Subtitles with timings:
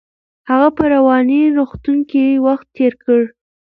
[0.49, 3.21] هغه په رواني روغتون کې وخت تیر کړ.